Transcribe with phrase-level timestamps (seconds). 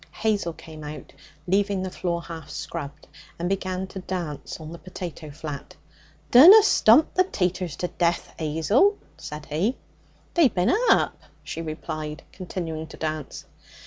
[0.13, 1.13] Hazel came out,
[1.45, 3.07] leaving the floor half scrubbed,
[3.37, 5.75] and began to dance on the potato flat.
[6.31, 9.77] 'Dunna stomp the taters to jeath, 'Azel!' said he.
[10.33, 13.45] 'They binna up!' she replied, continuing to dance.